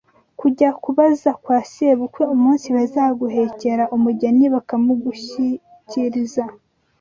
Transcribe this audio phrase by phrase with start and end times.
[0.39, 6.43] kujya kubaza kwa sebukwe umunsi bazaguhekera umugeni bakamugushyikiriza